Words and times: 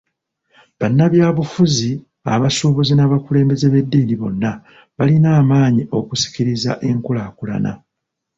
Bannabyabufuzi 0.79 1.89
,abasuubuzi 2.35 2.93
n'abakulembeze 2.95 3.65
b'eddiini 3.73 4.15
bonna 4.21 4.51
balina 4.97 5.29
amaanyi 5.41 5.83
okusikiriza 5.99 6.71
enkulaakulana. 6.89 7.71